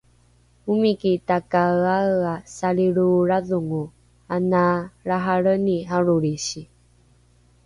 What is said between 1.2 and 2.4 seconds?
takaeaea